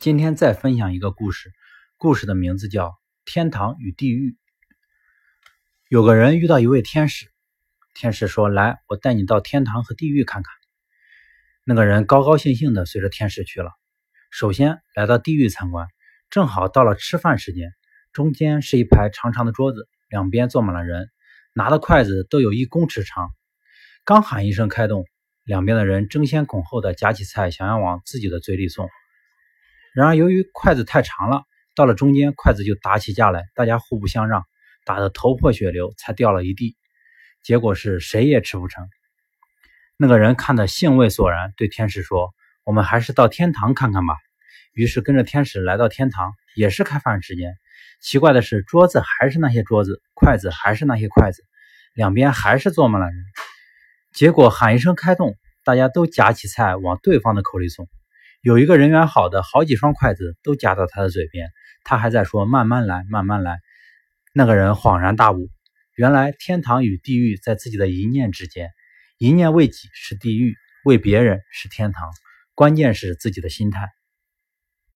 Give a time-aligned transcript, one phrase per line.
[0.00, 1.52] 今天再分享一个故事，
[1.98, 2.86] 故事的名字叫
[3.26, 4.30] 《天堂与地狱》。
[5.90, 7.26] 有个人遇到一位天使，
[7.92, 10.50] 天使说：“来，我带你到天堂和地狱看看。”
[11.64, 13.72] 那个人高高兴兴的随着天使去了。
[14.30, 15.86] 首先来到地狱参观，
[16.30, 17.70] 正好到了吃饭时间，
[18.14, 21.10] 中间是一排长长的桌子，两边坐满了人，
[21.52, 23.28] 拿的筷子都有一公尺长。
[24.06, 25.04] 刚喊一声“开动”，
[25.44, 28.88] 两边的人争先恐后的夹起菜，想要往自己的嘴里送。
[29.94, 31.42] 然而，由于筷子太长了，
[31.74, 34.44] 到了中间，筷子就打起架来，大家互不相让，
[34.84, 36.76] 打得头破血流，才掉了一地。
[37.42, 38.88] 结果是谁也吃不成。
[39.96, 42.32] 那个人看得兴味索然，对天使说
[42.64, 44.14] ：“我们还是到天堂看看吧。”
[44.72, 47.56] 于是跟着天使来到天堂，也是开饭时间。
[48.00, 51.42] 奇怪的是，桌子还是那些桌子，筷子还是那些筷子，
[51.94, 53.16] 两边还是坐满了人。
[54.12, 57.88] 结果喊一声“开动”，大家都夹起菜往对方的口里送。
[58.42, 61.50] 有一个人缘好的，好几双筷子都夹到他的嘴边，
[61.84, 63.58] 他还在说：“慢慢来，慢慢来。”
[64.32, 65.50] 那个人恍然大悟，
[65.94, 68.70] 原来天堂与地狱在自己的一念之间，
[69.18, 72.08] 一念为己是地狱，为别人是天堂，
[72.54, 73.90] 关键是自己的心态。